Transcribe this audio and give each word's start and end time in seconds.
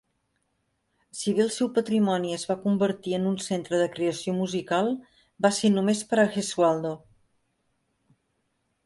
Si 1.17 1.33
bé 1.39 1.43
el 1.43 1.49
seu 1.55 1.67
patrimoni 1.73 2.31
es 2.37 2.45
va 2.51 2.55
convertir 2.63 3.13
en 3.17 3.27
un 3.31 3.35
centre 3.47 3.81
de 3.81 3.89
creació 3.97 4.33
musical, 4.39 4.89
va 5.47 5.53
ser 5.59 5.71
només 5.75 6.03
per 6.15 6.19
a 6.25 6.27
Gesualdo. 6.39 6.95